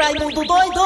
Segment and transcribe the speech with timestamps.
[0.00, 0.80] Raimundo doido.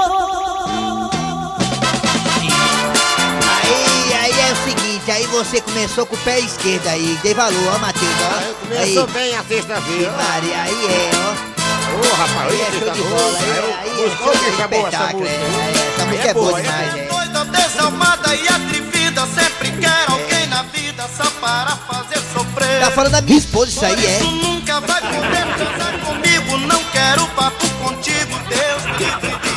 [3.49, 7.75] Aí, aí é o seguinte, aí você começou com o pé esquerdo aí, dei valor,
[7.75, 8.39] ó, Matheus, ó.
[8.39, 8.55] Aí,
[8.95, 10.11] Começou bem a sexta-feira.
[10.13, 11.55] Maria, aí é, ó.
[11.95, 14.51] Ô, rapaz, Aí é aí show de bola, aí, é- aí é show que de
[14.51, 15.29] espetáculo, música?
[15.29, 17.05] é, é, essa música é boa demais, é.
[17.07, 22.81] Doida, desalmada e atrevida, sempre quer alguém na vida só para fazer sofrer.
[22.81, 24.17] Tá falando da minha esposa isso aí, Por é?
[24.17, 28.04] isso nunca vai poder casar comigo, não quero papo contigo,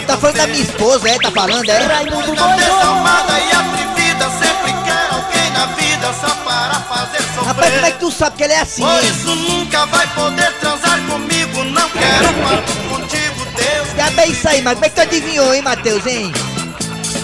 [0.05, 1.18] Tá falando da minha esposa, é?
[1.19, 1.77] Tá falando, é?
[1.86, 2.33] Raimundo
[7.47, 10.51] Rapaz, como é que tu sabe que ele é assim, Por isso nunca vai poder
[10.60, 14.96] transar comigo, não quero papo contigo, Deus Já bem isso aí, mas como é que
[14.96, 16.33] tu adivinhou, hein, Matheus, hein?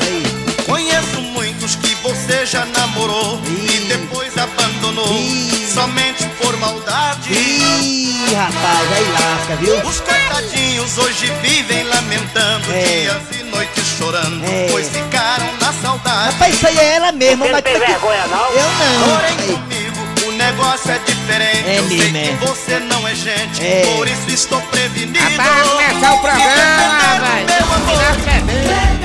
[0.01, 0.23] Aí.
[0.65, 3.75] Conheço muitos que você já namorou Ih.
[3.75, 5.67] e depois abandonou Ih.
[5.73, 7.33] somente por maldade.
[7.33, 8.02] Ih,
[8.33, 9.77] rapaz, aí lasca, viu?
[9.87, 12.83] Os coitadinhos hoje vivem lamentando É.
[12.83, 14.67] dias e noites chorando, É.
[14.71, 16.31] pois ficaram na saudade.
[16.33, 17.79] Rapaz, isso aí é ela mesma, mas é que...
[17.79, 18.49] vergonha, não?
[18.51, 19.17] Eu não.
[19.17, 19.53] Porém Aí.
[19.53, 21.69] comigo o negócio é diferente.
[21.69, 22.47] É Eu sei mesmo, que é.
[22.47, 23.93] você não é gente, É.
[23.95, 25.19] por isso estou prevenido.
[25.19, 27.45] Rapaz, começar o programa, velho.
[27.47, 29.03] Meu amor.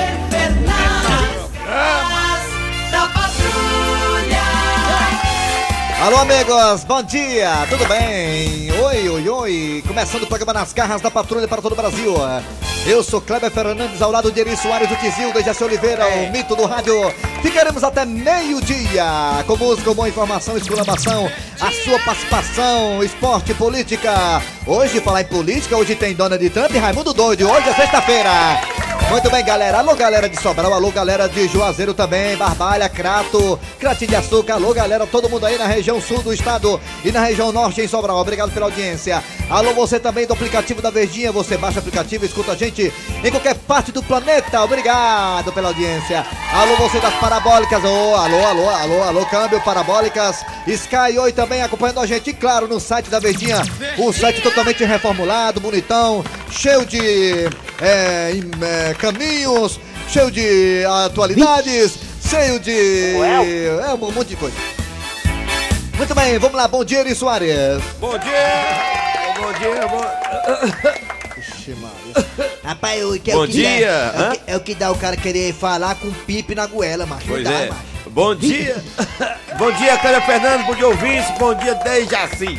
[6.00, 8.67] Alô, amigos, bom dia, tudo bem?
[9.28, 9.84] Oi.
[9.86, 12.14] Começando o programa Nas Garras da Patrulha para todo o Brasil.
[12.86, 16.56] Eu sou Kleber Fernandes, ao lado de Eri Soares, do Tizildo, Jaci Oliveira, o mito
[16.56, 16.94] do rádio.
[17.42, 19.04] Ficaremos até meio-dia
[19.46, 24.40] com música, boa informação, exclamação, a sua participação, esporte, política.
[24.66, 27.50] Hoje, falar em política, hoje tem Donald Trump e Raimundo Doido.
[27.50, 28.60] Hoje é sexta-feira.
[29.10, 29.78] Muito bem, galera.
[29.78, 30.72] Alô, galera de Sobral.
[30.72, 32.36] Alô, galera de Juazeiro também.
[32.36, 34.54] Barbalha, Crato, Cratinho de Açúcar.
[34.54, 35.06] Alô, galera.
[35.06, 38.18] Todo mundo aí na região sul do estado e na região norte em Sobral.
[38.18, 39.17] Obrigado pela audiência.
[39.50, 41.32] Alô, você também do aplicativo da Verdinha.
[41.32, 42.92] Você baixa o aplicativo e escuta a gente
[43.24, 44.62] em qualquer parte do planeta.
[44.62, 46.24] Obrigado pela audiência.
[46.52, 47.82] Alô, você das parabólicas.
[47.84, 50.44] Ô, alô, alô, alô, alô, câmbio parabólicas.
[50.66, 52.30] Sky Oi também acompanhando a gente.
[52.30, 53.62] E claro, no site da Verdinha.
[53.98, 57.48] Um site totalmente reformulado, bonitão, cheio de
[57.80, 63.14] é, em- é, caminhos, cheio de atualidades, cheio de.
[63.88, 64.56] É um monte de coisa.
[65.96, 67.82] Muito bem, vamos lá, bom dia, Eri Soares.
[68.00, 68.97] Bom dia!
[69.58, 70.00] Bom dia, bom...
[71.36, 72.48] Ixi, Maria.
[72.62, 74.74] Rapaz, o que é Bom o que dia, dá, é, o que, é o que
[74.74, 77.26] dá o cara querer falar com pipe na goela, macho.
[77.26, 77.68] Pois dá, é.
[77.68, 77.82] macho.
[78.10, 78.76] Bom dia!
[79.58, 82.56] bom dia, Cléber Fernando, bom dia, ouvintes, bom dia, Dejaci.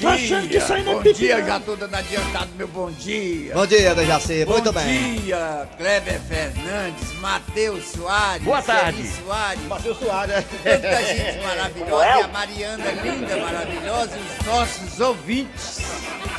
[0.00, 1.46] Tô achando que isso aí não é Bom pipi, dia, não.
[1.46, 3.54] já tô dando adiantado meu bom dia.
[3.54, 5.14] Bom dia, Dejaci, muito bom bem.
[5.16, 8.42] dia, Kleber Fernandes, Matheus Soares.
[8.42, 9.00] Boa tarde.
[9.00, 9.62] Eri Soares.
[9.66, 10.44] Matheus Soares.
[10.62, 15.80] Tanta gente maravilhosa, e a Mariana linda, maravilhosa, e os nossos ouvintes.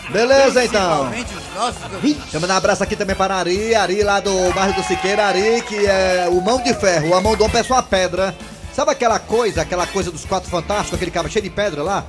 [0.09, 1.09] Beleza, então.
[1.09, 2.33] Principalmente os nossos ouvintes.
[2.39, 5.85] Mandar um abraço aqui também para Ari, Ari lá do bairro do Siqueira, Ari, que
[5.87, 8.35] é o mão de ferro, a mão do homem é só a pedra.
[8.73, 12.05] Sabe aquela coisa, aquela coisa dos quatro fantásticos, aquele cara cheio de pedra lá?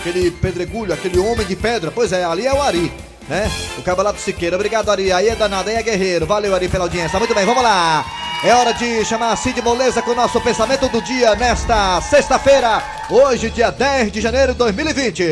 [0.00, 1.90] Aquele pedregulho, aquele homem de pedra?
[1.90, 2.90] Pois é, ali é o Ari,
[3.28, 3.50] né?
[3.78, 4.56] O do Siqueira.
[4.56, 5.12] Obrigado, Ari.
[5.12, 6.24] Aí é danado, aí é guerreiro.
[6.26, 7.18] Valeu, Ari, pela audiência.
[7.18, 8.02] Muito bem, vamos lá.
[8.42, 12.82] É hora de chamar a Cid Moleza com o nosso pensamento do dia nesta sexta-feira,
[13.10, 15.22] hoje, dia 10 de janeiro de 2020.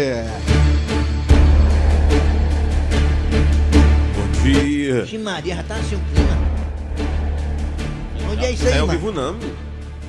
[4.14, 5.02] Bom dia.
[5.04, 6.38] Ixi, Maria, já tá assim o clima.
[8.30, 8.98] Onde é isso aí, É ao mano?
[8.98, 9.38] vivo não,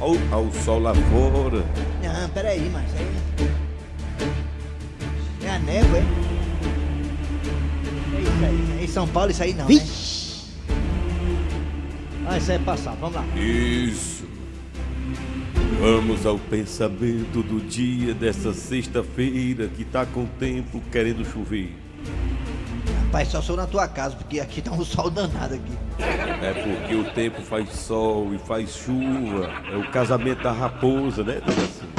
[0.01, 1.63] ao, ao sol lá fora.
[2.03, 3.48] Não, peraí, mas isso aí.
[5.67, 6.03] É a névoa, é?
[8.15, 8.77] É isso aí.
[8.79, 9.81] É em São Paulo isso aí não, né?
[12.27, 13.25] Ah, isso aí é passado, vamos lá.
[13.35, 14.23] Isso.
[15.79, 21.75] Vamos ao pensamento do dia dessa sexta-feira que tá com o tempo querendo chover.
[23.05, 25.71] Rapaz, só sou na tua casa, porque aqui tá um sol danado aqui.
[25.99, 29.49] É porque o tempo faz sol e faz chuva.
[29.71, 31.98] É o casamento da raposa, né, dona Cida?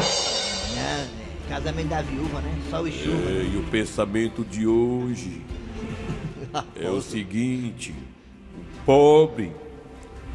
[1.61, 2.59] Casamento da viúva, né?
[2.71, 3.31] Sol e chuva.
[3.31, 5.43] É, e o pensamento de hoje
[6.75, 9.53] é o seguinte: o pobre,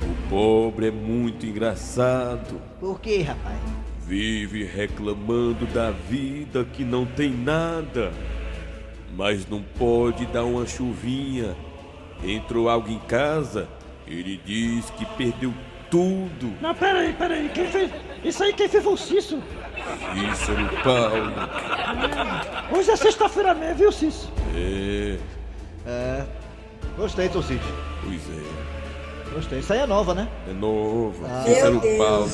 [0.03, 2.61] o pobre é muito engraçado.
[2.79, 3.57] Por quê, rapaz?
[4.05, 8.13] Vive reclamando da vida que não tem nada,
[9.15, 11.55] mas não pode dar uma chuvinha.
[12.23, 13.67] Entrou algo em casa,
[14.05, 15.51] ele diz que perdeu
[15.89, 16.53] tudo.
[16.61, 17.49] Não, peraí, peraí.
[17.49, 17.91] Quem fez?
[18.23, 19.41] Isso aí quem fez foi o Cício.
[20.13, 21.31] Cícero Paulo.
[22.77, 24.29] Hoje é sexta-feira mesmo, viu, Cício?
[24.55, 25.17] É,
[25.85, 26.23] É.
[26.97, 27.61] Gostei, Tom Cid.
[28.03, 29.33] pois é.
[29.33, 29.59] Gostei.
[29.59, 30.27] Isso aí é nova, né?
[30.49, 31.43] É nova.
[31.43, 32.29] Cícero Paulo.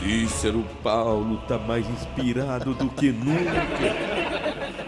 [0.00, 3.62] Cícero Paulo tá mais inspirado do que nunca.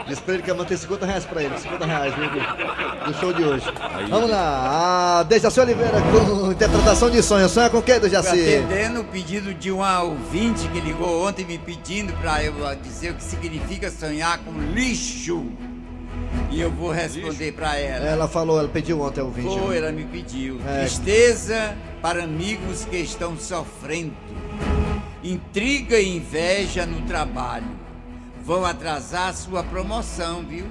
[0.07, 3.19] Diz pra ele que eu manter 50 reais pra ele, 50 reais viu, do, do
[3.19, 3.67] show de hoje.
[4.11, 7.49] Vamos lá, a Dejaci Oliveira com interpretação de sonho.
[7.49, 8.29] Sonha com o que, Dejaci?
[8.29, 13.15] Atendendo o pedido de uma ouvinte que ligou ontem me pedindo pra eu dizer o
[13.15, 15.47] que significa sonhar com lixo.
[16.51, 18.07] E eu vou responder pra ela.
[18.07, 19.59] Ela falou, ela pediu ontem ao vídeo.
[19.59, 20.61] Foi, ela me pediu.
[20.69, 20.81] É.
[20.81, 24.13] Tristeza para amigos que estão sofrendo.
[25.23, 27.84] Intriga e inveja no trabalho.
[28.45, 30.67] Vão atrasar sua promoção, viu?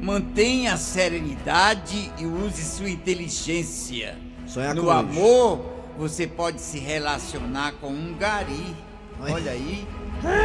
[0.00, 4.16] Mantenha a serenidade e use sua inteligência.
[4.46, 5.60] Sonhar no amor,
[5.98, 8.74] você pode se relacionar com um gari.
[9.20, 9.86] Olha aí.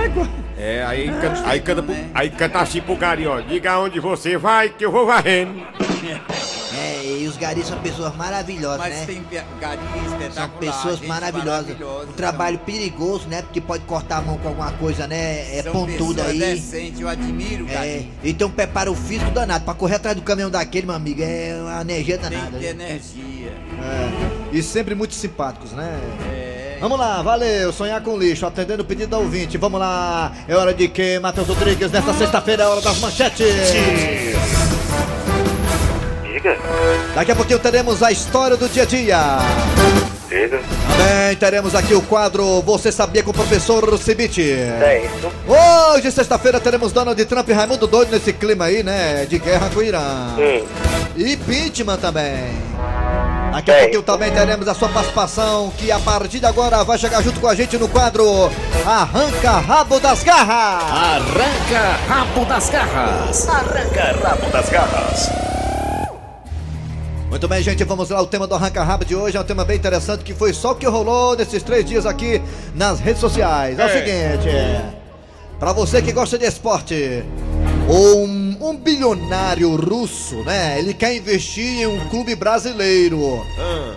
[0.03, 0.27] Égua.
[0.57, 2.11] É, aí, canta, aí, canta, né?
[2.13, 3.39] aí canta assim pro gari, ó.
[3.39, 5.61] Diga onde você vai que eu vou varrendo.
[6.77, 9.03] É, e os garis são pessoas maravilhosas, Mas né?
[9.05, 10.33] tem pe- gari espetacular.
[10.33, 11.67] São pessoas maravilhosas.
[11.67, 12.07] maravilhosa.
[12.09, 13.41] Um trabalho perigoso, né?
[13.41, 15.57] Porque pode cortar a mão com alguma coisa, né?
[15.57, 16.39] É São pontudo pessoas aí.
[16.39, 19.63] decentes, eu admiro o É, então prepara o físico danado.
[19.65, 22.57] Pra correr atrás do caminhão daquele, meu amigo, é uma energia Tem danada.
[22.57, 22.83] que ter né?
[22.91, 23.53] energia.
[23.81, 25.99] É, e sempre muito simpáticos, né?
[26.31, 26.77] É.
[26.79, 29.57] Vamos lá, valeu, sonhar com lixo, atendendo o pedido da ouvinte.
[29.57, 33.45] Vamos lá, é hora de que, Matheus Rodrigues, nesta sexta-feira é hora das manchetes.
[36.35, 36.57] Diga,
[37.15, 39.17] Daqui a pouquinho teremos a história do dia a dia.
[40.27, 40.59] diga.
[40.97, 44.43] Também teremos aqui o quadro Você Sabia com o Professor Cibite.
[44.43, 45.31] Certo.
[45.47, 49.25] Hoje, sexta-feira, teremos Donald Trump e Raimundo Doido nesse clima aí, né?
[49.29, 50.01] De guerra com o Irã.
[50.37, 50.65] Hum,
[51.15, 52.51] E Pittman também.
[53.53, 53.83] Daqui a Bem.
[53.83, 57.47] pouquinho também teremos a sua participação, que a partir de agora vai chegar junto com
[57.47, 58.51] a gente no quadro
[58.85, 60.83] Arranca Rabo das Garras.
[60.91, 63.47] Arranca rabo das garras.
[63.47, 65.44] arranca rabo das garras.
[67.35, 68.21] Muito bem, gente, vamos lá.
[68.21, 70.71] O tema do Arranca Rabo de hoje é um tema bem interessante que foi só
[70.71, 72.41] o que rolou nesses três dias aqui
[72.73, 73.77] nas redes sociais.
[73.77, 74.95] É, o seguinte:
[75.59, 77.25] pra você que gosta de esporte,
[77.89, 80.79] um, um bilionário russo, né?
[80.79, 83.45] Ele quer investir em um clube brasileiro.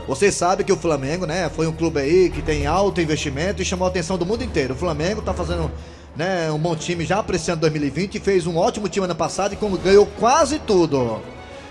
[0.08, 1.48] Vocês sabem que o Flamengo, né?
[1.48, 4.74] Foi um clube aí que tem alto investimento e chamou a atenção do mundo inteiro.
[4.74, 5.70] O Flamengo tá fazendo.
[6.16, 9.52] Né, um bom time já para ano 2020 e fez um ótimo time ano passado
[9.52, 11.22] e como ganhou quase tudo.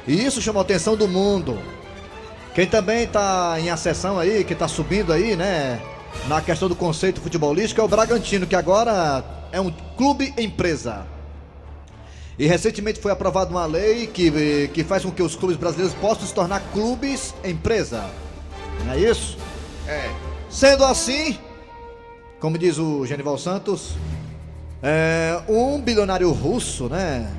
[0.08, 1.60] E isso chamou a atenção do mundo.
[2.56, 5.82] Quem também está em acessão aí, que está subindo aí, né?
[6.28, 11.06] Na questão do conceito futebolístico é o Bragantino, que agora é um clube empresa.
[12.40, 16.26] E recentemente foi aprovada uma lei que, que faz com que os clubes brasileiros possam
[16.26, 18.10] se tornar clubes empresa.
[18.86, 19.38] Não é isso?
[19.88, 20.10] É.
[20.50, 21.38] Sendo assim,
[22.40, 23.94] como diz o Genival Santos,
[24.82, 27.30] é, um bilionário russo, né?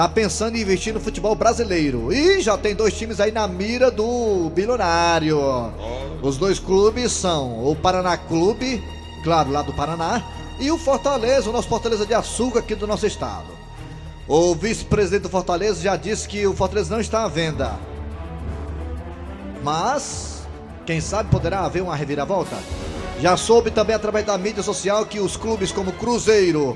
[0.00, 2.10] Tá pensando em investir no futebol brasileiro.
[2.10, 5.38] E já tem dois times aí na mira do bilionário.
[6.22, 8.82] Os dois clubes são o Paraná Clube,
[9.22, 10.24] claro, lá do Paraná,
[10.58, 13.48] e o Fortaleza, o nosso Fortaleza de Açúcar aqui do nosso estado.
[14.26, 17.78] O vice-presidente do Fortaleza já disse que o Fortaleza não está à venda.
[19.62, 20.48] Mas,
[20.86, 22.56] quem sabe poderá haver uma reviravolta.
[23.20, 26.74] Já soube também através da mídia social que os clubes como Cruzeiro,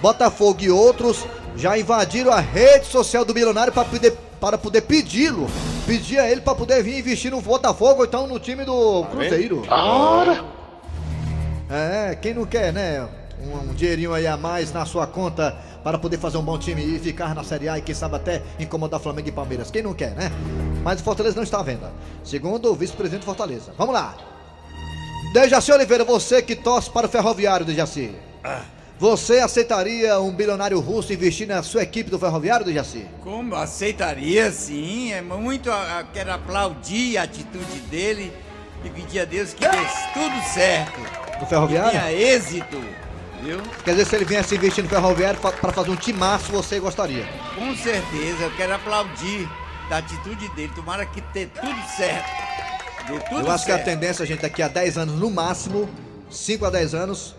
[0.00, 1.26] Botafogo e outros
[1.60, 5.46] já invadiram a rede social do milionário para poder, para poder pedi-lo.
[5.86, 9.62] Pedir a ele para poder vir investir no Botafogo ou então no time do Cruzeiro.
[11.68, 13.06] É, quem não quer, né?
[13.42, 16.82] Um, um dinheirinho aí a mais na sua conta para poder fazer um bom time
[16.82, 19.70] e ficar na Série A e quem sabe até incomodar Flamengo e Palmeiras.
[19.70, 20.30] Quem não quer, né?
[20.82, 21.92] Mas o Fortaleza não está à venda.
[22.24, 23.72] Segundo o vice-presidente do Fortaleza.
[23.76, 24.14] Vamos lá.
[25.32, 28.14] Dejaci Oliveira, você que torce para o Ferroviário, Dejaci.
[29.00, 33.06] Você aceitaria um bilionário russo investir na sua equipe do Ferroviário, Dejaci?
[33.22, 35.10] Como aceitaria, sim.
[35.10, 35.72] É muito.
[35.72, 38.30] a- a- Quero aplaudir a atitude dele
[38.84, 39.76] e pedir a Deus que dê
[40.12, 41.00] tudo certo.
[41.00, 41.90] Do Que Ferroviário?
[41.92, 42.78] tenha êxito.
[43.42, 43.58] Viu?
[43.84, 47.26] Quer dizer, se ele viesse investir no Ferroviário para fazer um timaço, você gostaria?
[47.54, 49.48] Com certeza, eu quero aplaudir
[49.88, 50.70] da atitude dele.
[50.74, 52.28] Tomara que dê tudo certo.
[53.08, 53.86] Dê tudo Eu acho que a certo.
[53.86, 55.88] tendência, gente, daqui a 10 anos, no máximo,
[56.30, 57.34] 5 a 10 anos,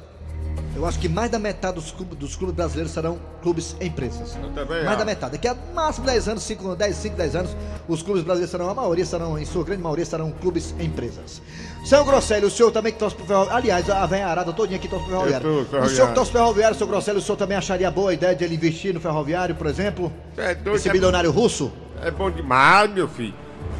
[0.75, 4.35] eu acho que mais da metade dos clubes, dos clubes brasileiros serão clubes empresas.
[4.41, 4.97] Eu também Mais acho.
[4.99, 5.31] da metade.
[5.33, 7.55] Daqui a máximo 10 anos, 5, 10, 5, 10 anos,
[7.87, 11.41] os clubes brasileiros serão, a maioria serão, em sua grande maioria, serão clubes empresas.
[11.85, 13.57] Seu Grosselio, o senhor também que torce pro Ferroviário.
[13.57, 15.47] Aliás, a velha arada todinha que torce pro Ferroviário.
[15.47, 16.07] Eu tô, O senhor Ferroviário.
[16.09, 18.55] que torce pro Ferroviário, seu Grosselio, o senhor também acharia boa a ideia de ele
[18.55, 20.11] investir no Ferroviário, por exemplo?
[20.37, 21.71] É doido, Esse é- bilionário russo?
[22.01, 23.33] É bom demais, meu filho.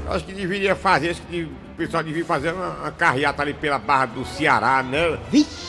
[0.10, 1.48] Acho que deveria fazer, acho que
[1.86, 5.18] pessoal devia fazer uma, uma carreata ali pela barra do Ceará, né?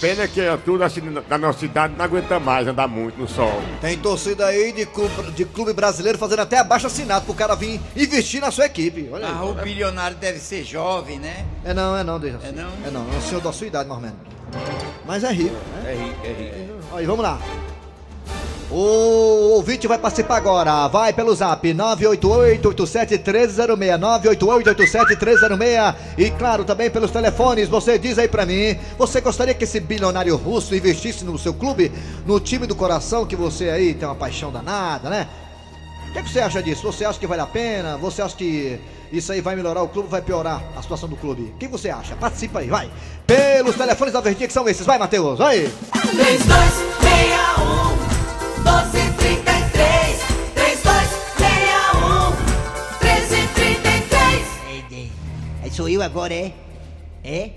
[0.00, 3.26] Pena que é tudo assim na- da nossa cidade não aguenta mais andar muito no
[3.28, 3.62] sol.
[3.80, 7.80] Tem torcida aí de clube, de clube brasileiro fazendo até abaixo assinado pro cara vir
[7.96, 9.08] investir na sua equipe.
[9.12, 9.32] Olha aí.
[9.34, 11.44] Ah, o bilionário deve ser jovem, né?
[11.64, 12.48] É não, é não, deixa assim.
[12.48, 12.70] É não?
[12.86, 14.20] É não, é o senhor da sua idade, mais ou menos.
[15.06, 15.92] Mas é rico, né?
[15.92, 16.96] É rico, é rico.
[16.96, 17.38] Aí, vamos lá.
[18.70, 20.88] O ouvinte vai participar agora.
[20.88, 23.98] Vai pelo zap 988-87-1306.
[24.22, 25.94] 988-87-1306.
[26.16, 27.68] E claro, também pelos telefones.
[27.68, 31.92] Você diz aí pra mim: você gostaria que esse bilionário russo investisse no seu clube,
[32.26, 35.28] no time do coração, que você aí tem uma paixão danada, né?
[36.08, 36.82] O que, que você acha disso?
[36.82, 37.96] Você acha que vale a pena?
[37.96, 38.78] Você acha que
[39.10, 41.52] isso aí vai melhorar o clube, vai piorar a situação do clube?
[41.54, 42.14] O que você acha?
[42.16, 42.90] Participa aí, vai.
[43.26, 44.84] Pelos telefones da Verdinha que são esses.
[44.84, 45.70] Vai, Matheus, vai.
[45.90, 47.41] 3261
[55.72, 56.52] sou eu agora, é?
[57.24, 57.50] É?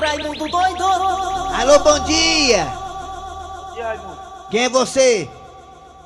[0.00, 0.84] Raimundo doido!
[0.84, 2.66] Alô, bom dia!
[3.76, 4.18] E aí, mano?
[4.50, 5.28] Quem é você?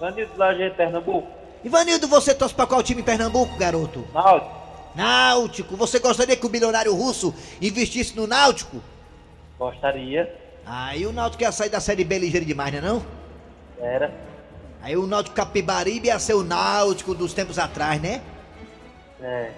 [0.00, 1.28] Bandido lá de Pernambuco.
[1.62, 4.04] Ivanildo, você torce pra qual time em Pernambuco, garoto?
[4.14, 4.52] Náutico.
[4.96, 5.76] Náutico.
[5.76, 8.82] Você gostaria que o bilionário russo investisse no Náutico?
[9.58, 10.34] Gostaria.
[10.64, 13.19] Aí o Náutico ia sair da Série B ligeiro demais, né não?
[13.80, 14.12] Era.
[14.82, 18.20] Aí o Náutico Capibaribe ia ser o Náutico dos tempos atrás, né?
[19.22, 19.50] É.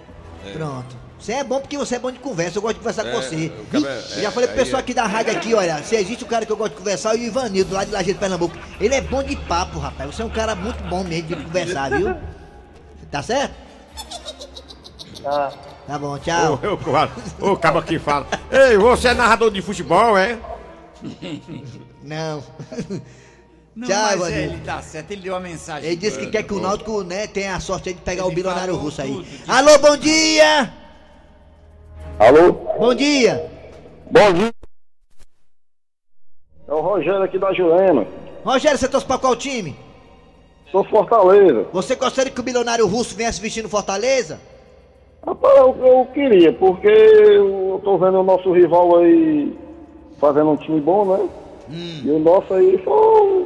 [0.53, 1.03] Pronto.
[1.17, 3.21] Você é bom porque você é bom de conversa, eu gosto de conversar É, com
[3.21, 3.49] você.
[3.71, 6.25] cara é- eu já falei pro pessoal é- aqui da rádio aqui, olha, se existe
[6.25, 8.57] um cara que eu gosto de conversar, é o Ivanildo, lá de Lajeado, Pernambuco.
[8.81, 10.13] Ele é bom de papo, rapaz.
[10.13, 12.13] Você é um cara muito bom mesmo de conversar, viu?
[13.09, 13.53] Tá certo?
[15.23, 15.53] Tá.
[15.87, 16.59] Tá bom, tchau.
[16.61, 17.11] Ô, eu, claro.
[17.39, 18.27] Ô, cabo que fala.
[18.51, 20.37] Ei, você é narrador de futebol, é?
[22.01, 22.43] Não.
[23.75, 24.53] Não, Tchau, mas Ivanildo.
[24.53, 25.87] ele tá certo, ele deu uma mensagem.
[25.87, 28.27] Ele disse que quer que o Náutico, né, tenha a sorte aí de pegar o
[28.27, 29.25] Ele bilionário falou russo aí.
[29.47, 30.71] Alô, bom dia!
[32.19, 32.53] Alô?
[32.79, 33.51] Bom dia!
[34.11, 34.53] Bom dia.
[36.67, 38.05] É o Rogério aqui da Jurema.
[38.45, 39.75] Rogério, você torce pra qual time?
[40.71, 41.67] Sou Fortaleza.
[41.73, 44.39] Você gostaria que o bilionário russo viesse vestindo Fortaleza?
[45.25, 49.57] Rapaz, eu, eu queria, porque eu tô vendo o nosso rival aí
[50.19, 51.29] fazendo um time bom, né?
[51.69, 53.45] E o nosso aí só,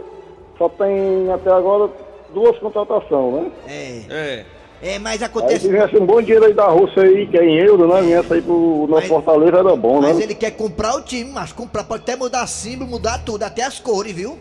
[0.58, 1.90] só tem até agora
[2.34, 3.52] duas contratações, né?
[3.68, 4.02] É.
[4.10, 4.46] É.
[4.80, 5.68] É, mas Aí se acontece.
[5.68, 8.00] viesse um bom dinheiro aí da Rússia aí, que é em euro, né?
[8.02, 10.10] Viesse aí pro nosso Mas- Fortaleza, era bom, né?
[10.10, 13.64] Mas ele quer comprar o time, mas comprar, pode até mudar símbolo, mudar tudo, até
[13.64, 14.38] as cores, viu?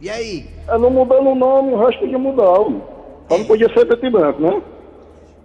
[0.00, 0.46] E aí?
[0.68, 2.44] É, não mudando o nome, o resto podia mudar.
[3.28, 4.62] Só não podia ser preto e branco, né?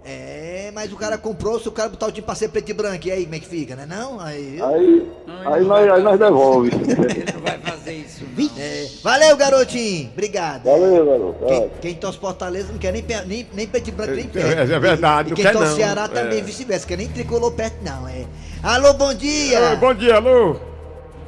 [0.06, 0.37] É,
[0.78, 3.08] mas o cara comprou, se o cara botar o time pra ser preto e branco,
[3.08, 3.88] e aí como é que fica, né?
[3.88, 4.20] Não?
[4.20, 4.62] Aí.
[4.62, 5.12] Aí,
[5.48, 6.70] aí, nós, aí nós devolve.
[6.78, 8.24] Ele não vai fazer isso.
[8.38, 8.50] não.
[8.60, 10.12] É, valeu, garotinho!
[10.14, 10.66] Obrigado.
[10.66, 11.46] Valeu, garoto.
[11.48, 14.56] Quem, quem torce Fortaleza não quer nem, nem, nem preto e branco, nem perto.
[14.56, 15.76] É, é verdade, E não quem torce não.
[15.76, 16.42] Ceará também, É.
[16.44, 18.08] vice-versa, quer nem tricolor perto, não.
[18.08, 18.26] É.
[18.62, 19.60] Alô, bom dia!
[19.72, 20.58] Oi, bom dia, alô.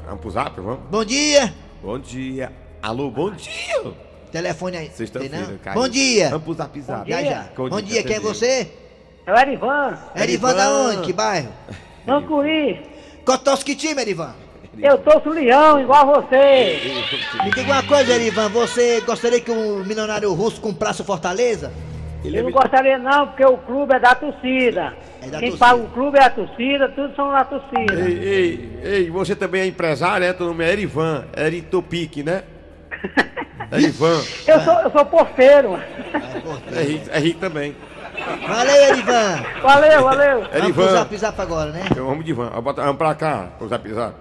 [0.06, 0.82] Vamos pro zap, vamos?
[0.92, 1.52] Bom dia!
[1.82, 2.52] Bom dia.
[2.84, 3.94] Alô, bom dia.
[4.32, 4.92] Telefone aí.
[4.94, 5.74] Sexta-feira, não?
[5.74, 6.30] Bom dia!
[6.30, 7.10] Vamos pro zap zap.
[7.10, 7.48] Já, já.
[7.58, 8.36] Bom Bom dia, dia, quem é bom dia.
[8.36, 8.89] você?
[9.30, 11.02] É o Erivan, Erivan da onde?
[11.04, 11.50] Que bairro?
[12.04, 12.82] Mancuri.
[13.24, 14.34] Cotos que time, Erivan?
[14.82, 16.80] Eu torço leão, igual a você.
[17.44, 21.72] Me diga uma coisa, Erivan, você gostaria que o milionário russo comprasse o Fortaleza?
[22.26, 24.94] Eu não gostaria não, porque o clube é da torcida.
[25.22, 25.58] É da Quem torcida.
[25.60, 27.94] paga o clube é a torcida, tudo são da torcida.
[27.94, 30.34] Ei, ei, ei, você também é empresário, né?
[30.34, 32.42] Teu nome é Erivan, Eritopic, né?
[33.72, 35.80] Erivan, Eu sou, eu sou porteiro.
[36.76, 37.76] é rico, é rico também.
[38.48, 39.44] Valeu, Erivan!
[39.62, 40.38] Valeu, valeu.
[40.42, 41.84] Vamos pro Erivan, zap zap agora, né?
[41.90, 44.14] então vamos de van, Vamos pra cá, pro zap zap.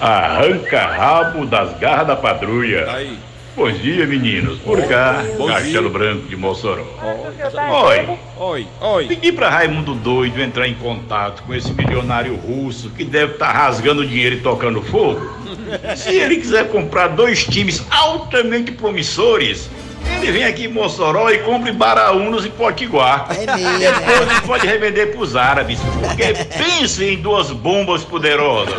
[0.00, 2.90] Arranca rabo das garras da patrulha.
[2.90, 3.18] Aí.
[3.56, 4.60] Bom dia, meninos.
[4.60, 5.90] Por cá, Castelo.
[5.90, 6.84] Branco de Mossoró.
[7.86, 9.06] Oi, Oi, oi.
[9.08, 14.06] pedi pra Raimundo Doido entrar em contato com esse milionário russo que deve estar rasgando
[14.06, 15.28] dinheiro e tocando fogo.
[15.96, 19.68] Se ele quiser comprar dois times altamente promissores,
[20.20, 23.26] ele vem aqui em Mossoró e compra em Baraúnos e Potiguar.
[23.30, 24.32] É mesmo, Depois é.
[24.32, 28.74] ele pode revender pros árabes, porque pense em duas bombas poderosas.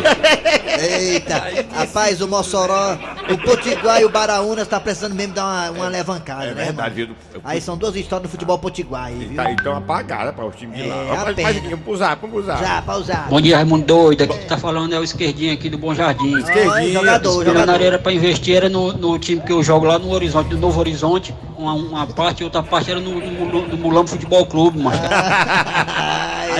[0.78, 1.42] Eita,
[1.74, 2.96] rapaz, o Mossoró,
[3.32, 6.94] o Potiguar e o Baraúnas tá precisando mesmo dar uma, uma alavancada, É né, verdade,
[6.94, 7.16] viu?
[7.44, 9.36] Aí são duas histórias do futebol Potiguar aí, viu?
[9.36, 11.02] Tá então apagada para os times de É, lá.
[11.12, 12.62] a Vamos, faz aqui, vamos pro zap, vamos pro zap.
[12.64, 13.26] Já, pausar.
[13.28, 14.24] Bom dia, Raimundo Doido.
[14.24, 16.34] Aqui que tá falando é o esquerdinho aqui do Bom Jardim.
[16.34, 17.82] Oi, jogador, Milionário jogador.
[17.84, 20.78] era pra investir era no, no time que eu jogo lá no Horizonte, do Novo
[20.80, 21.29] Horizonte.
[21.56, 24.98] Uma, uma parte e outra parte era no, no, no Mulambo Futebol Clube, mano.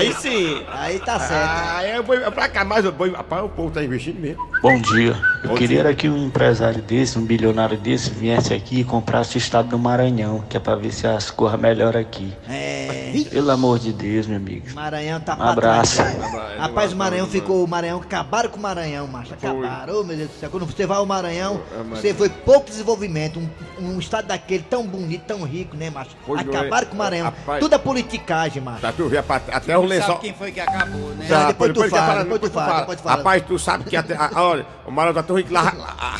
[0.01, 0.63] Aí sim.
[0.71, 1.49] Aí tá certo.
[1.49, 4.41] Ah, é, boi- é pra cá, mas o boi- rapaz, o povo tá investindo mesmo.
[4.61, 5.15] Bom dia.
[5.43, 5.79] Eu Bom queria dia.
[5.79, 9.79] era que um empresário desse, um bilionário desse, viesse aqui e comprasse o estado do
[9.79, 12.33] Maranhão, que é pra ver se as coisas melhoram aqui.
[12.49, 13.11] É.
[13.29, 14.67] Pelo amor de Deus, meu amigo.
[14.73, 15.95] Maranhão tá Um pra abraço.
[15.97, 16.57] trás.
[16.59, 17.63] Rapaz, o Maranhão ficou.
[17.63, 19.33] O Maranhão acabaram com o Maranhão, macho.
[19.33, 19.99] Acabaram.
[19.99, 20.49] Ô, meu Deus do céu.
[20.49, 23.39] Quando você vai ao Maranhão, você foi pouco desenvolvimento.
[23.39, 23.49] Um,
[23.95, 26.11] um estado daquele tão bonito, tão rico, né, macho?
[26.25, 26.57] Pois não é.
[26.57, 27.25] Acabaram com o Maranhão.
[27.25, 27.59] Rapaz.
[27.59, 28.81] Tudo é politicagem, macho.
[28.81, 31.25] Tá, tu vê, apa- até o Sabe quem foi que acabou, né?
[31.27, 33.15] Já, depois tu que fala, fala, depois tu fala, depois tu fala.
[33.17, 34.15] Rapaz, tu sabe que até.
[34.15, 35.61] a- olha, o Maranhão tá Pato Rico lá,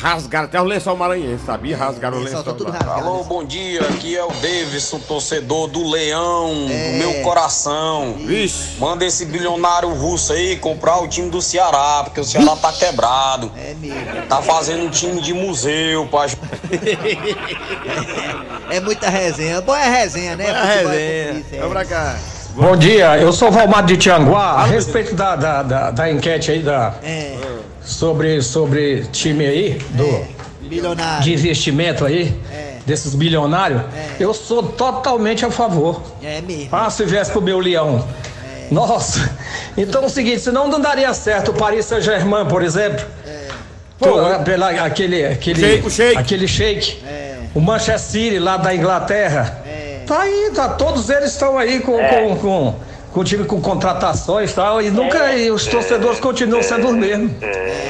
[0.00, 1.76] rasgaram até o lençol maranhense, sabia?
[1.76, 2.44] Rasgaram o lençol.
[2.60, 2.94] lá.
[2.94, 3.80] Alô, bom dia.
[3.82, 8.14] Aqui é o Davidson, torcedor do Leão, do meu coração.
[8.18, 8.78] Vixe.
[8.78, 13.50] Manda esse bilionário russo aí comprar o time do Ceará, porque o Ceará tá quebrado.
[13.56, 14.22] É mesmo.
[14.28, 16.26] Tá fazendo um time de museu, pra...
[18.70, 19.60] É muita resenha.
[19.60, 20.44] Boa é resenha, né?
[20.44, 21.32] É Futebol resenha.
[21.34, 21.58] como é.
[21.58, 22.16] Vamos pra cá.
[22.54, 24.52] Bom dia, eu sou o Valmar de Tianguá.
[24.60, 27.34] A respeito da, da, da, da enquete aí da, É.
[27.82, 30.26] sobre, sobre time aí, do,
[30.68, 31.22] Bilionário.
[31.22, 32.36] de investimento aí,
[32.84, 33.80] desses bilionários,
[34.20, 36.02] eu sou totalmente a favor.
[36.22, 36.68] É mesmo.
[36.72, 38.06] Ah, se viesse pro meu leão.
[38.70, 39.30] Nossa,
[39.76, 43.04] então é o seguinte, senão não daria certo o Paris Saint-Germain, por exemplo.
[43.98, 44.08] Pô,
[44.44, 46.18] pela, aquele, aquele, Shake, shake.
[46.18, 47.02] aquele shake.
[47.54, 49.61] O Manchester City lá da Inglaterra.
[50.06, 52.74] Tá aí, tá, todos eles estão aí com, com, com,
[53.12, 56.94] com o time com contratações e tal, e nunca e os torcedores continuam sendo os
[56.94, 57.30] mesmos.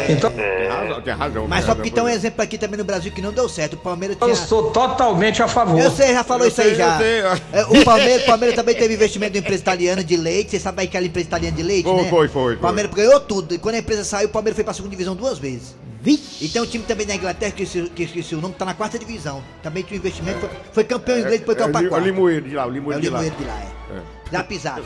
[0.09, 1.47] Então, Tem razão, tem razão.
[1.49, 3.75] Mas só razão, que tem um exemplo aqui também no Brasil que não deu certo.
[3.75, 4.37] O Palmeiras eu tinha.
[4.37, 5.81] sou totalmente a favor.
[5.81, 6.95] Eu sei, já falou Eu isso aí sei, já.
[6.95, 7.37] eu sei, ó.
[7.53, 10.51] É, O Palmeiras, o Palmeiras também teve investimento de uma empresa italiana de leite.
[10.51, 12.11] Você sabe aquela empresa italiana de leite, Foi, né?
[12.11, 13.55] foi, foi, O Palmeiras ganhou tudo.
[13.55, 15.75] E quando a empresa saiu, o Palmeiras foi pra segunda divisão duas vezes.
[16.05, 18.65] E tem um time também da Inglaterra, que esqueci, que esqueci o nome, que tá
[18.65, 19.41] na quarta divisão.
[19.63, 21.89] Também tinha um investimento, foi, foi campeão inglês, depois É, caiu é, pra o Li-
[21.91, 22.05] quarta.
[22.05, 23.21] o Limoeiro de lá, o É o Limoeiro de lá.
[23.21, 23.99] Limoeiro de lá, é.
[23.99, 24.03] É.
[24.33, 24.85] Já pisado.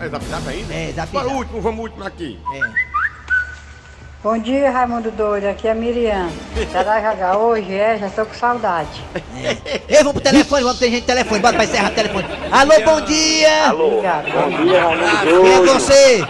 [0.00, 0.72] É Zap Zap ainda?
[0.74, 1.34] É, Zap Bora Zap.
[1.34, 2.38] o último, vamos o último aqui.
[2.54, 2.60] É.
[4.22, 5.46] Bom dia, Raimundo Doido.
[5.46, 6.28] Aqui é a Miriam.
[6.72, 7.72] Será jogar hoje?
[7.74, 9.02] É, já tô com saudade.
[9.88, 12.26] Ei, vamos pro telefone, vamos ter gente no telefone, bota pra encerrar o telefone.
[12.52, 13.68] Alô, bom dia!
[13.68, 14.12] Alô, bom dia,
[14.84, 15.72] Raimundo Quem é Doido.
[15.74, 16.24] você?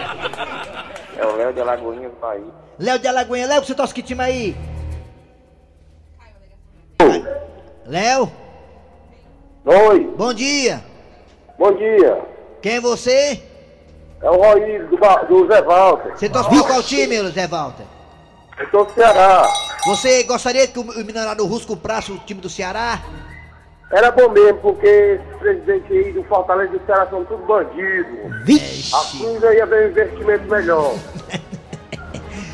[1.17, 2.66] É o Léo de Alagoinha do Bahia.
[2.79, 3.47] Léo de Alagoinha.
[3.47, 4.55] Léo, você torce que time aí?
[7.85, 8.31] Léo?
[9.65, 10.83] Oi, Bom dia.
[11.57, 12.21] bom dia.
[12.61, 13.41] Quem é você?
[14.21, 16.11] É o Roí do, do Zé Walter.
[16.17, 17.85] Você torce pra qual time, Zé Walter?
[18.59, 19.47] Eu sou do Ceará.
[19.85, 22.99] Você gostaria que o o milionário russo comprasse o time do Ceará?
[23.91, 28.09] Era bom mesmo, porque esse presidente aí do Fortaleza e do Ceará são tudo bandido.
[28.43, 28.93] Vixe.
[28.95, 30.93] Assim já ia ver um investimento melhor.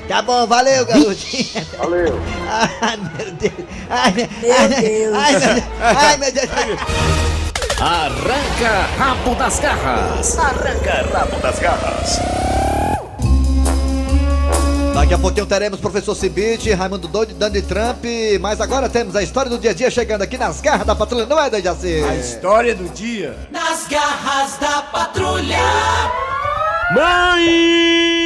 [0.07, 1.65] Tá bom, valeu, garotinha.
[1.77, 2.19] Valeu.
[2.81, 3.53] Ai, meu Deus.
[3.89, 5.63] Ai, meu, ai, Deus.
[5.79, 6.49] Ai, meu Deus.
[6.55, 7.23] Ai, meu Deus.
[7.79, 10.37] Arranca rabo das garras.
[10.37, 12.19] Arranca rabo das garras.
[14.93, 18.05] Daqui a pouquinho teremos professor Cibite, Raimundo Doido, Dani Trump,
[18.39, 21.25] mas agora temos a história do dia a dia chegando aqui nas garras da patrulha,
[21.25, 22.03] não é, Dejaci?
[22.03, 23.35] A história do dia.
[23.51, 25.57] Nas garras da patrulha.
[26.95, 28.22] Mãe!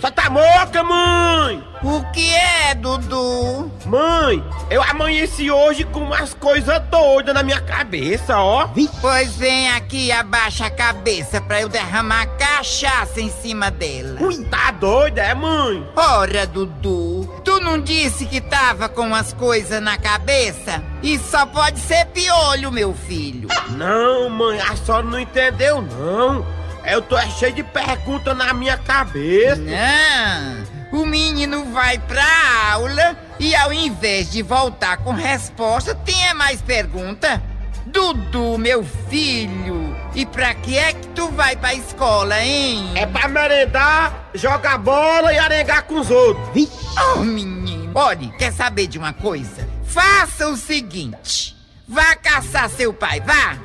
[0.00, 1.62] Só tá moca, mãe!
[1.82, 3.70] O que é, Dudu?
[3.86, 8.68] Mãe, eu amanheci hoje com umas coisas doidas na minha cabeça, ó.
[9.00, 14.16] Pois vem aqui, abaixa a cabeça pra eu derramar cachaça em cima dela.
[14.20, 15.84] Ui, tá doida, é, mãe?
[15.96, 20.82] Ora, Dudu, tu não disse que tava com umas coisas na cabeça?
[21.02, 23.48] Isso só pode ser piolho, meu filho.
[23.70, 26.61] Não, mãe, a senhora não entendeu, não.
[26.84, 29.56] Eu tô cheio de perguntas na minha cabeça.
[29.56, 32.24] Não, o menino vai pra
[32.72, 37.42] aula e ao invés de voltar com resposta, tem é mais pergunta?
[37.86, 42.90] Dudu, meu filho, e pra que é que tu vai pra escola, hein?
[42.94, 46.68] É pra merendar, jogar bola e arengar com os outros.
[47.14, 47.90] Oh, menino.
[47.94, 49.68] Olha, quer saber de uma coisa?
[49.84, 51.54] Faça o seguinte:
[51.86, 53.58] vá caçar seu pai, vá.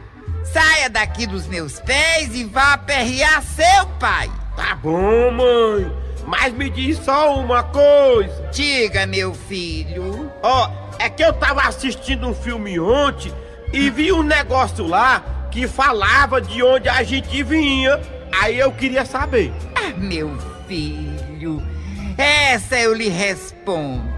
[0.52, 4.30] Saia daqui dos meus pés e vá aperrear seu pai.
[4.56, 5.92] Tá bom, mãe.
[6.26, 8.50] Mas me diz só uma coisa.
[8.52, 10.32] Diga, meu filho.
[10.44, 13.32] Ó, é que eu tava assistindo um filme ontem
[13.72, 18.00] e vi um negócio lá que falava de onde a gente vinha.
[18.42, 19.54] Aí eu queria saber.
[19.76, 21.64] Ah, meu filho,
[22.18, 24.17] essa eu lhe respondo.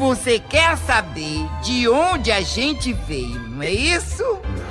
[0.00, 4.24] Você quer saber de onde a gente veio, não é isso?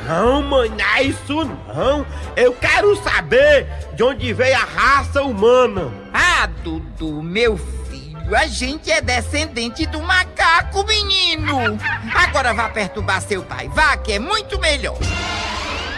[0.08, 2.04] Não, mãe, não é isso não.
[2.36, 5.94] Eu quero saber de onde veio a raça humana.
[6.12, 11.78] Ah, Dudu, meu filho, a gente é descendente do macaco, menino.
[12.12, 14.98] Agora vá perturbar seu pai, vá, que é muito melhor.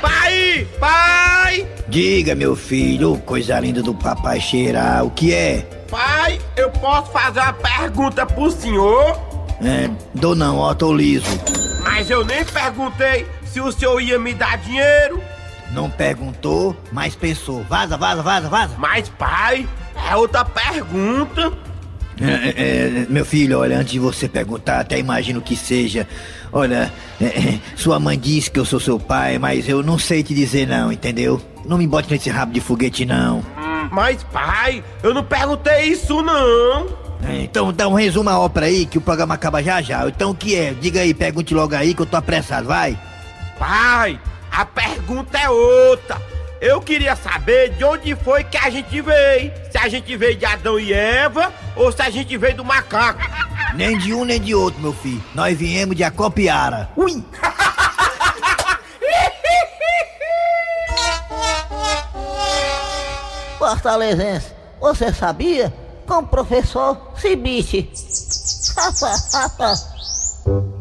[0.01, 5.80] Pai, pai, Diga, meu filho, coisa linda do papai cheirar, o que é?
[5.91, 9.19] Pai, eu posso fazer uma pergunta pro senhor?
[9.61, 11.25] É, dou não, ó, tô liso.
[11.83, 15.21] Mas eu nem perguntei se o senhor ia me dar dinheiro.
[15.73, 17.63] Não perguntou, mas pensou.
[17.63, 18.75] Vaza, vaza, vaza, vaza.
[18.77, 19.67] Mas, pai,
[20.09, 21.51] é outra pergunta.
[22.19, 26.07] É, é, é, meu filho, olha, antes de você perguntar, até imagino que seja.
[26.53, 30.23] Olha, é, é, sua mãe disse que eu sou seu pai, mas eu não sei
[30.23, 31.41] te dizer não, entendeu?
[31.65, 33.43] Não me bote nesse rabo de foguete, não.
[33.91, 36.87] Mas, pai, eu não perguntei isso, não.
[37.27, 40.07] É, Então dá um resumo à ópera aí que o programa acaba já já.
[40.07, 40.73] Então o que é?
[40.73, 42.97] Diga aí, pergunte logo aí que eu tô apressado, vai.
[43.59, 44.19] Pai,
[44.51, 46.19] a pergunta é outra.
[46.59, 49.51] Eu queria saber de onde foi que a gente veio.
[49.71, 53.19] Se a gente veio de Adão e Eva ou se a gente veio do macaco.
[53.73, 55.21] Nem de um nem de outro, meu filho.
[55.33, 56.89] Nós viemos de Acopiara.
[56.95, 57.23] Ui!
[63.61, 64.47] Fortalezense,
[64.79, 65.71] você sabia?
[66.07, 67.87] Com o professor Cibite.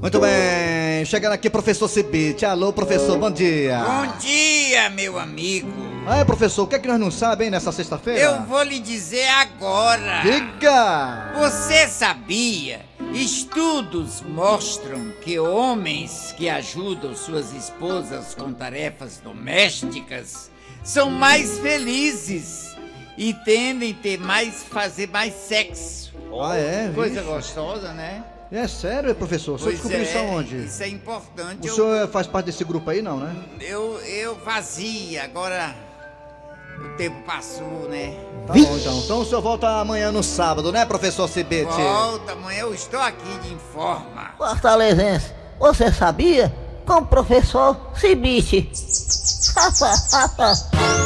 [0.00, 2.46] Muito bem, chegando aqui, professor Cibite.
[2.46, 3.84] Alô, professor, bom dia.
[3.84, 5.70] Bom dia, meu amigo.
[6.06, 8.18] Ah, professor, o que é que nós não sabemos, nessa sexta-feira?
[8.18, 10.22] Eu vou lhe dizer agora.
[10.22, 11.34] Diga!
[11.38, 12.80] Você sabia?
[13.12, 20.49] Estudos mostram que homens que ajudam suas esposas com tarefas domésticas
[20.82, 22.76] são mais felizes
[23.16, 26.12] e tendem a ter mais fazer mais sexo.
[26.42, 26.90] Ah, é?
[26.94, 27.26] Coisa Vixe.
[27.34, 28.24] gostosa, né?
[28.52, 29.54] É sério, professor?
[29.54, 30.56] O senhor descobriu isso é, aonde?
[30.64, 31.66] Isso é importante.
[31.66, 33.34] O Eu- senhor faz parte desse grupo aí, não, né?
[33.60, 35.74] Eu, eu fazia, agora
[36.78, 38.14] o tempo passou, né?
[38.46, 38.98] Tá bom, então.
[38.98, 41.70] Então o senhor volta amanhã no sábado, né, professor Cibite?
[41.70, 44.32] Volta, amanhã eu estou aqui de informa.
[44.36, 46.52] Fortalezense, você sabia?
[46.90, 48.68] Com o professor Cibite.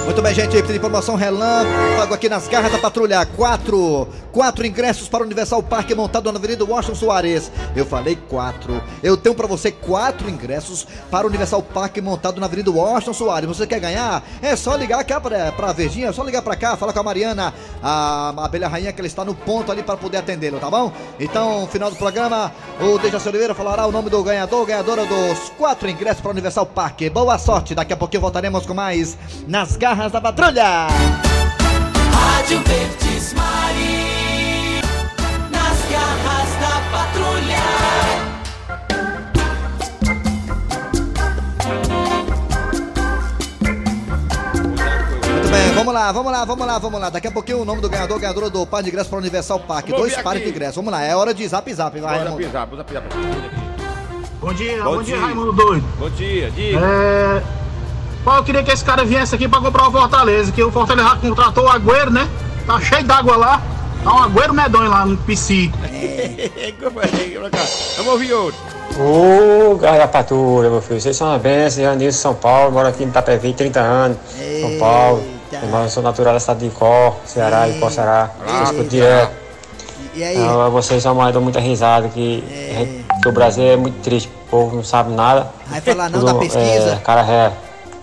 [0.07, 0.63] Muito bem, gente.
[0.63, 3.27] Tem informação relâmpago aqui nas garras da patrulha.
[3.27, 4.09] Quatro.
[4.33, 7.53] Quatro ingressos para o Universal Park montado na Avenida Washington Soares.
[7.77, 8.83] Eu falei quatro.
[9.03, 13.49] Eu tenho para você quatro ingressos para o Universal Park montado na Avenida Washington Soares.
[13.49, 14.25] Você quer ganhar?
[14.43, 17.03] É só ligar cá pra, pra Verdinha, é só ligar pra cá, falar com a
[17.05, 20.93] Mariana, a abelha rainha, que ela está no ponto ali para poder atendê-lo, tá bom?
[21.21, 25.74] Então, final do programa, o Dejaci Oliveira falará o nome do ganhador, ganhadora dos quatro
[25.83, 27.01] ingressos para o Universal Park.
[27.13, 30.87] Boa sorte, daqui a pouquinho voltaremos com mais nas garras da patrulha.
[32.13, 34.81] Rádio Verdes Mari,
[35.51, 37.65] nas garras da patrulha.
[45.33, 47.11] Muito bem, vamos lá, vamos lá, vamos lá, vamos lá.
[47.11, 49.61] Daqui a pouquinho o nome do ganhador, ganhadora do par de ingresso para o Universal
[49.61, 49.89] Park.
[49.89, 50.77] Dois pares de ingresso.
[50.77, 52.45] Vamos lá, é hora de zap zap, vai, Bora Raimundo.
[52.47, 53.03] pisar, bora pisar.
[54.41, 55.27] Bom dia, Bom bom, dia, dia.
[55.27, 55.85] Raimundo Doido.
[55.99, 56.79] Bom dia, diga.
[56.79, 57.43] É.
[58.23, 61.09] Pô, eu queria que esse cara viesse aqui pra comprar o Fortaleza, que o Fortaleza
[61.11, 62.29] já contratou o Agüero, né?
[62.67, 63.63] Tá cheio d'água lá.
[64.03, 65.71] Tá um Agüero medonho lá no PC.
[67.97, 68.61] Vamos ouvir outro.
[68.99, 71.01] Ô, garra da patrulha, meu filho.
[71.01, 74.19] Vocês são uma benção, eu Nilson, São Paulo, moro aqui em Itapevi, 30 anos,
[74.61, 75.25] São Paulo.
[75.53, 78.31] Eu sou natural da cidade de Icó, Ceará, Icó, Ceará.
[78.47, 79.33] Eu escuto direto.
[80.15, 80.37] E aí?
[80.37, 84.01] Então, vocês são mais, dão muita risada, que, a gente- que o Brasil é muito
[84.03, 85.47] triste, o povo não sabe nada.
[85.67, 86.93] Vai falar não Tudo, da pesquisa?
[86.93, 87.53] É, cara é,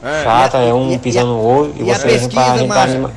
[0.04, 0.24] É.
[0.24, 2.44] chata, a- é um e pisando no outro, e, e a vocês vêm pra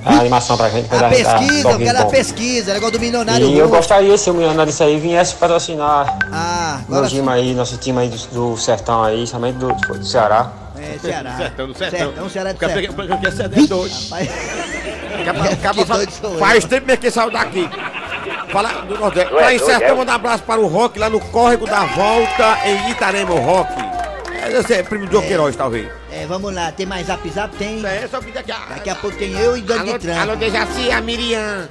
[0.04, 0.86] a animação pra gente.
[0.88, 3.76] pra A pesquisa, eu quero a pesquisa, negócio do milionário E eu russo.
[3.78, 8.08] gostaria, se o milionário disso aí viesse patrocinar Ah, meu time aí, nosso time aí
[8.10, 10.50] do, do sertão aí, somente do, do Ceará.
[10.76, 11.36] É, Ceará.
[11.38, 11.98] Sertão, do sertão.
[11.98, 12.94] Sertão, Ceará do Porque- sertão.
[12.94, 13.94] porque- porque esse é doido.
[15.22, 16.38] Acaba- acaba- eu.
[16.38, 17.70] Faz tempo mesmo que saiu daqui.
[18.54, 19.30] Fala do Nordeste.
[19.30, 19.94] Tu é Sertão, é?
[19.94, 23.72] manda um abraço para o Rock, lá no Córrego da Volta, em Itarema, o Rock.
[24.32, 25.88] É, Esse é primo do Queiroz, talvez.
[26.12, 27.56] É, vamos lá, tem mais zap zap?
[27.56, 27.84] Tem.
[27.84, 28.58] É, só que daqui a...
[28.68, 30.18] Daqui a pouco tem eu e Donald Trump.
[30.18, 31.68] Alô, Dejaci, a Miriam.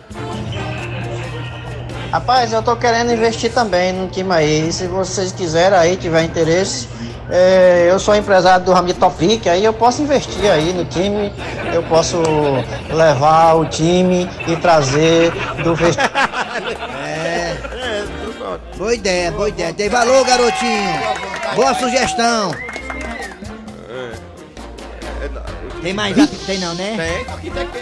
[2.12, 4.70] Rapaz, eu tô querendo investir também no time aí.
[4.74, 6.90] Se vocês quiserem aí, tiver interesse,
[7.30, 11.32] é, eu sou empresário do Rami Topic, aí eu posso investir aí no time,
[11.74, 12.22] eu posso
[12.90, 15.32] levar o time e trazer
[15.64, 16.12] do vestiário.
[17.06, 17.58] É.
[18.78, 19.74] Boa ideia, boa ideia.
[19.74, 20.94] Tem valor, garotinho.
[21.56, 22.52] Boa sugestão.
[25.82, 26.36] Tem mais zap?
[26.46, 26.96] Tem não, né?
[26.96, 27.78] Tem, aqui tem que...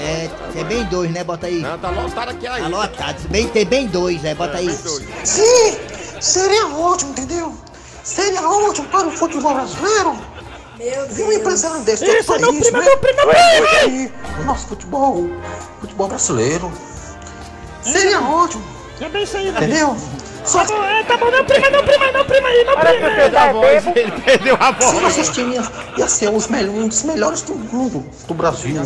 [0.00, 1.24] É, tem bem dois, né?
[1.24, 1.60] Bota aí.
[1.60, 2.62] Não, tá lotado aqui aí.
[2.62, 3.28] Tá lotado.
[3.28, 4.34] Bem, tem bem dois, é.
[4.34, 4.70] Bota aí.
[5.24, 5.78] Sim,
[6.20, 7.54] seria ótimo, entendeu?
[8.02, 10.16] Seria ótimo para o futebol brasileiro.
[10.78, 11.18] Meu Deus.
[11.18, 12.84] E um empresário desse Isso, todo meu país, primo, né?
[12.84, 14.12] meu primo, meu primo.
[14.40, 15.26] O nosso futebol,
[15.80, 16.72] futebol brasileiro.
[17.92, 18.62] Seria ótimo,
[19.00, 19.58] É bem isso aí, né?
[19.58, 19.96] entendeu?
[20.44, 23.00] Só Tá bom, é, tá bom, meu primo, meu primo, meu primo aí, meu primo.
[23.16, 25.02] perdeu a voz, ele perdeu a Se voz.
[25.02, 28.80] nossos times ia ser os melhores, um dos melhores do mundo, do Brasil.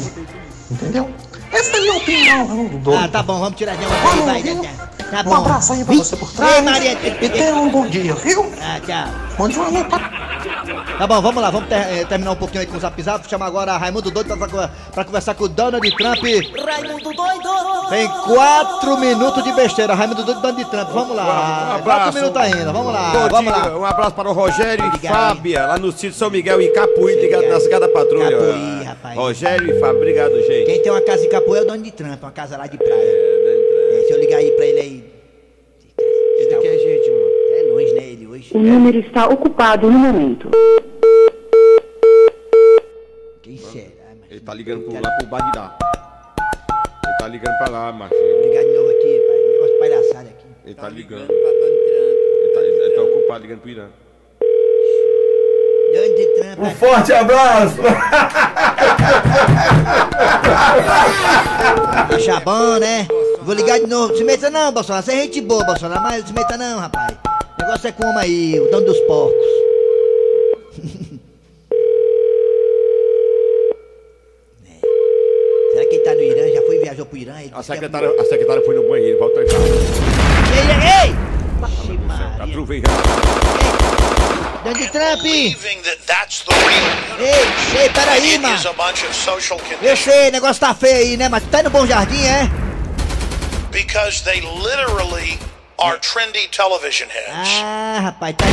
[0.71, 1.11] Entendeu?
[1.53, 2.47] Essa é a minha opinião,
[2.79, 3.05] Doido.
[3.05, 4.71] Ah, tá bom, vamos tirar de uma vai, vai, vai.
[5.11, 5.31] Tá bom.
[5.31, 6.55] Um abraço aí pra você por trás.
[6.55, 6.93] Ei, Maria.
[7.21, 8.51] E tenha um bom dia, viu?
[8.63, 9.09] Ah, tchau.
[9.39, 9.99] Mande um alô pra
[11.01, 13.27] Tá bom, vamos lá, vamos ter- eh, terminar um pouquinho aí com o zap zap.
[13.27, 16.19] Chamar agora Raimundo Doido pra, pra, pra conversar com o Donald Trump.
[16.19, 17.89] Raimundo doido!
[17.89, 20.91] Tem quatro minutos de besteira, Raimundo Doido Donald Trump.
[20.91, 21.25] Vamos lá.
[21.25, 21.83] Um abraço.
[21.85, 23.79] quatro minutos ainda, vamos lá, Bom vamos dia, lá.
[23.79, 25.15] Um abraço para o Rogério e Obrigado.
[25.15, 28.31] Fábia, lá no sítio São Miguel em Capuí, ligado na Cidade da Patrulha.
[28.31, 29.17] Capuí, rapaz.
[29.17, 30.67] Rogério e Fábia, obrigado, gente.
[30.67, 32.93] Quem tem uma casa em Capoeira é o Donald Trump, uma casa lá de praia.
[32.93, 35.11] É, se eu ligar aí pra ele aí.
[36.41, 37.31] Esse daqui é gente, mano.
[37.53, 38.51] É longe, né, ele hoje.
[38.55, 40.51] O número está ocupado no momento.
[43.43, 43.85] Quem será?
[44.41, 45.77] Ele tá ligando pro, lá pro Bagdá.
[47.05, 48.15] Ele tá ligando pra lá, macho.
[48.15, 49.37] Vou ligar de novo aqui, pai.
[49.37, 50.47] Negócio de palhaçada aqui.
[50.65, 51.31] Ele tá ligando.
[51.31, 53.89] Ele tá, ele tá ocupado ligando pro Irã.
[55.93, 56.59] Donde Trump.
[56.59, 57.77] Um forte abraço!
[62.17, 63.07] Acha bom, né?
[63.43, 64.17] Vou ligar de novo.
[64.17, 65.05] Se meta não, Bolsonaro.
[65.05, 66.01] Você é gente boa, Bolsonaro.
[66.01, 67.15] Mas se meta não, rapaz.
[67.59, 69.47] O negócio é como aí, o dono dos porcos.
[74.65, 74.81] É.
[75.73, 76.41] Será que ele tá no Irã?
[77.53, 79.59] A é- secretária, a secretária foi no banheiro, volta já.
[79.59, 81.15] Ei, ei, ei!
[81.69, 82.53] Ixi, Maria.
[82.53, 82.93] Trovejando.
[84.65, 85.25] Donde Trump!
[85.25, 85.55] Ei,
[87.81, 88.55] ei, peraí, mano.
[88.55, 91.29] of Eu sei, o negócio tá feio aí, né?
[91.29, 92.71] Mas tu tá no Bom Jardim, é?
[93.71, 95.39] because they literally
[95.79, 97.49] are trendy television heads.
[97.63, 98.47] Ah, rapaz, tá.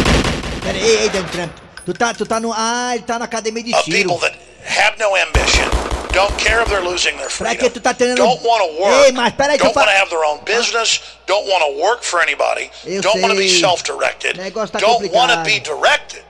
[0.62, 1.52] Pera aí, ei, Donald Trump.
[1.86, 2.54] Tu tá, tu tá no.
[2.54, 3.98] Ah, ele tá na academia de of tiro.
[3.98, 5.70] people that have no ambition,
[6.18, 8.16] don't care if they're losing their Pra que freedom, tu tá tendo.
[8.16, 10.40] don't want to Ei, work, mas peraí que eu don't want to have their own
[10.44, 14.80] business, don't want to work for anybody, Eu don't want to be self-directed, Negócio tá
[14.80, 16.24] don't want to be directed.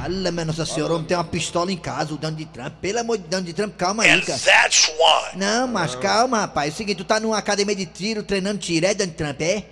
[0.00, 2.74] Fala, minha Nossa Senhora, o homem tem uma pistola em casa, o Donald Trump.
[2.80, 4.38] Pelo amor de Donald Trump, calma aí, And cara.
[4.38, 6.70] that's why, Não, mas calma, rapaz.
[6.70, 9.64] É o seguinte, tu tá numa academia de tiro treinando tiro, é, Donald Trump, é?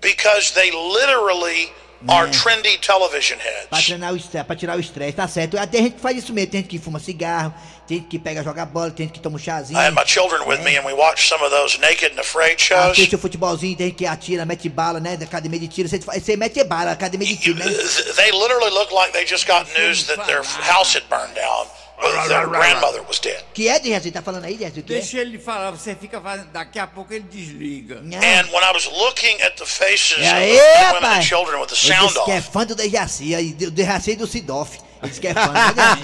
[0.00, 1.70] because they literally
[2.08, 3.86] are trendy television Pra heads.
[3.86, 5.56] treinar o estresse, pra tirar o estresse, tá certo.
[5.68, 7.54] Tem gente que faz isso mesmo, tem gente que fuma cigarro,
[7.96, 9.78] gente que pega joga bola, tem gente que toma um chazinho.
[9.78, 12.60] I had my children with me, and we watched some of those naked and afraid
[12.60, 12.92] shows.
[12.92, 15.16] Assiste o futebolzinho, tem gente que atira, mete bala, né?
[15.16, 15.88] Da academia de tiro.
[15.88, 17.64] Você, você mete bala, academia de tiro, né?
[17.66, 21.66] They literally look like they just got news that their house had burned down,
[21.98, 23.42] or their grandmother was dead.
[23.54, 24.10] Que é, Jesse?
[24.10, 24.70] Tá falando aí, é?
[24.70, 26.48] Deixa ele falar, você fica fazendo.
[26.52, 27.96] Daqui a pouco ele desliga.
[27.98, 31.76] And when I was looking at the faces of the women and children with the
[31.76, 34.78] sound disse que é off, fã do Dejaci, aí, do Dejaci e do Sidoff.
[35.02, 36.02] Ele disse que é fã do Dejaci.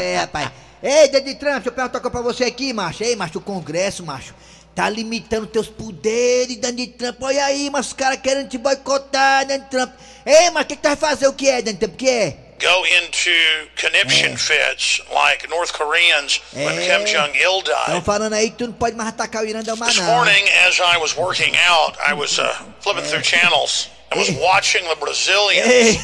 [0.00, 0.50] É, rapaz.
[0.86, 3.02] Ei, Donald Trump, deixa eu perguntar uma pra você aqui, macho.
[3.02, 4.34] Ei, macho, o Congresso, macho,
[4.74, 7.22] tá limitando teus poderes, Donald Trump.
[7.22, 9.92] Olha aí, mas os caras querem te boicotar, Donald Trump.
[10.26, 11.26] Ei, mas o que, que tu vai fazer?
[11.26, 11.94] O que é, Donald Trump?
[11.94, 12.36] O que é?
[12.60, 13.30] go into
[13.78, 16.86] conniption fits like North Koreans when É.
[16.98, 18.02] Kim Jong Il died.
[18.04, 20.96] falando aí que tu não pode mais atacar o Irã da This morning, as I
[20.98, 23.88] was working out, I was uh, flipping through channels.
[24.12, 25.98] I was watching the Brazilians.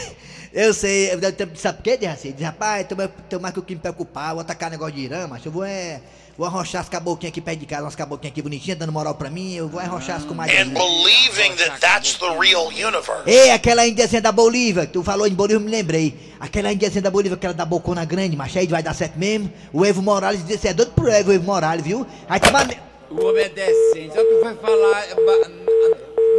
[0.52, 1.10] Eu sei,
[1.56, 2.28] sabe por quê, Dejaci?
[2.28, 3.10] Ele diz, rapaz, tô, mais-
[3.40, 6.00] mais que o que me preocupar, vou atacar negócio de Irã, mas eu vou é.
[6.38, 9.28] Vou arrochar as caboclinhas aqui perto de casa, umas caboclinhas aqui bonitinhas, dando moral pra
[9.28, 10.58] mim, eu vou arrochar as comadres.
[10.58, 13.24] And believing that that's the real universe.
[13.26, 16.18] Ei, aquela indiazinha da Bolívia, que tu falou em Bolívia, eu me lembrei.
[16.40, 19.52] Aquela indiazinha da Bolívia, aquela da bocona grande, mas aí vai dar certo mesmo.
[19.70, 22.06] O Evo Morales disse, é doido pro Evo, Evo Morales, viu?
[22.26, 22.80] Aí vai...
[23.11, 24.14] O homem é decente.
[24.14, 25.14] Só tu vai falar é,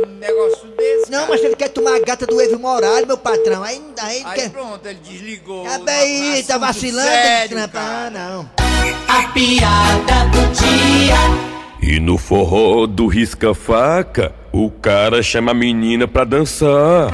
[0.07, 1.11] um negócio desse.
[1.11, 1.31] Não, cara.
[1.31, 3.61] mas ele quer tomar a gata do Evo Morales, meu patrão.
[3.61, 4.49] Aí, aí, ele Aí quer...
[4.49, 5.65] pronto, ele desligou.
[5.65, 7.57] Acaba aí, tá Assunto vacilando, sério.
[7.73, 8.49] Ah, não.
[9.07, 11.51] A piada do dia.
[11.81, 17.11] E no forró do risca-faca, o cara chama a menina pra dançar.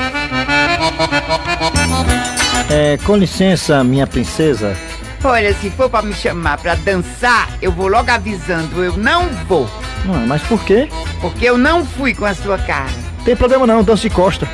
[2.69, 4.77] É, com licença, minha princesa.
[5.23, 9.69] Olha, se for pra me chamar pra dançar, eu vou logo avisando, eu não vou.
[10.05, 10.89] Ah, mas por quê?
[11.19, 12.89] Porque eu não fui com a sua cara.
[13.25, 14.47] Tem problema não, dança de costa.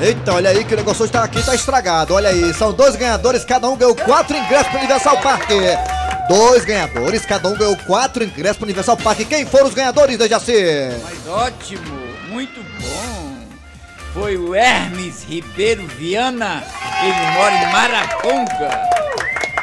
[0.00, 2.14] Eita, olha aí que o negócio hoje tá aqui, tá estragado.
[2.14, 5.50] Olha aí, são dois ganhadores, cada um ganhou quatro ingressos pro Universal Park.
[6.28, 9.20] Dois ganhadores, cada um ganhou quatro ingressos pro Universal Park.
[9.26, 10.52] Quem foram os ganhadores, Dejaci?
[11.02, 13.46] Mas ótimo, muito bom.
[14.12, 16.62] Foi o Hermes Ribeiro Viana.
[17.02, 18.88] Ele mora em Maraponga.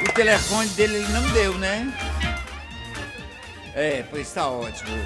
[0.02, 1.94] O telefone dele ele não deu, né?
[3.76, 4.98] É, pois tá ótimo.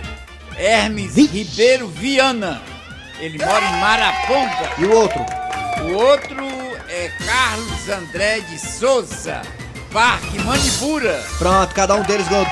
[0.57, 2.61] Hermes Ribeiro Viana.
[3.19, 4.69] Ele mora em Maraponga.
[4.77, 5.25] E o outro?
[5.81, 6.47] O outro
[6.87, 9.41] é Carlos André de Souza.
[9.91, 11.23] Parque Manibura.
[11.37, 12.45] Pronto, cada um deles ganhou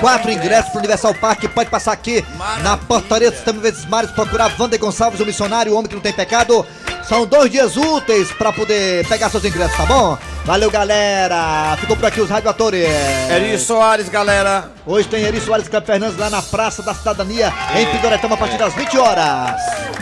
[0.00, 1.44] quatro ingressos pro Universal Park.
[1.54, 2.24] Pode passar aqui
[2.62, 6.02] na portaria do Sistema Vezes Mares, procurar Wander Gonçalves, o missionário, o homem que não
[6.02, 6.66] tem pecado.
[7.08, 10.16] São dois dias úteis pra poder pegar seus ingressos, tá bom?
[10.44, 11.76] Valeu, galera.
[11.78, 12.88] Ficou por aqui os radioatores.
[13.28, 14.70] Eri Soares, galera.
[14.86, 18.38] Hoje tem Eri Soares e Cleber Fernandes lá na Praça da Cidadania, em Pindoretama, a
[18.38, 20.01] partir das 20 horas.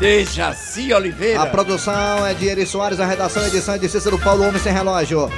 [0.00, 1.42] Dejaci Oliveira.
[1.42, 5.30] A produção é de Eri Soares, a redação é de Cícero Paulo, Homem Sem Relógio.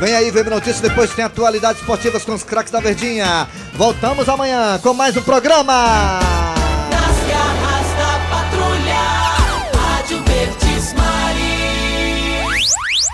[0.00, 3.46] Vem aí, vem notícias, depois tem atualidades esportivas com os craques da Verdinha.
[3.74, 6.45] Voltamos amanhã com mais um programa.